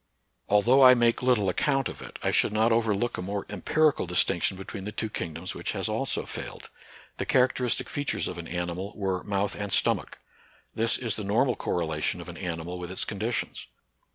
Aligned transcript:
Although 0.49 0.81
I 0.81 0.95
make 0.95 1.21
little 1.21 1.47
account 1.47 1.87
of 1.87 2.01
it, 2.01 2.17
I 2.23 2.31
should 2.31 2.51
not 2.51 2.71
overlook 2.71 3.19
a 3.19 3.21
more 3.21 3.45
empirical 3.49 4.07
distinction 4.07 4.57
be 4.57 4.63
tween 4.63 4.83
the 4.85 4.91
two 4.91 5.09
kingdoms 5.11 5.53
which 5.53 5.73
has 5.73 5.87
also 5.87 6.25
failed. 6.25 6.71
The 7.17 7.25
characteristic 7.27 7.87
features 7.87 8.27
of 8.27 8.39
an 8.39 8.47
animal 8.47 8.93
were 8.95 9.23
mouth 9.23 9.53
and 9.55 9.71
stomach. 9.71 10.17
This 10.73 10.97
is 10.97 11.17
the 11.17 11.23
normal 11.23 11.55
cor 11.55 11.75
relation 11.75 12.19
of 12.19 12.29
an 12.29 12.37
animal 12.37 12.79
with 12.79 12.89
its 12.89 13.05
conditions. 13.05 13.67